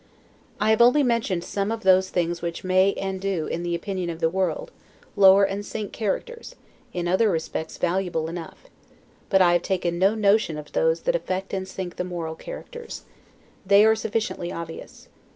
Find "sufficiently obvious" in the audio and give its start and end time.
13.93-15.07